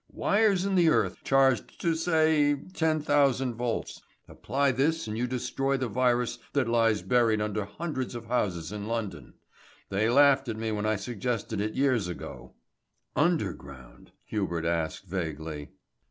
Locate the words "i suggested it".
10.87-11.75